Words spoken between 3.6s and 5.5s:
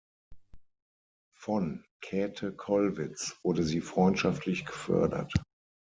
sie freundschaftlich gefördert.